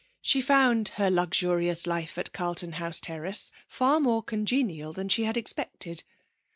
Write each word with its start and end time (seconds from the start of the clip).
She 0.23 0.41
found 0.41 0.87
her 0.95 1.11
luxurious 1.11 1.85
life 1.85 2.17
at 2.17 2.33
Carlton 2.33 2.71
House 2.71 2.99
Terrace 2.99 3.51
far 3.67 3.99
more 3.99 4.23
congenial 4.23 4.93
than 4.93 5.09
she 5.09 5.25
had 5.25 5.37
expected. 5.37 6.03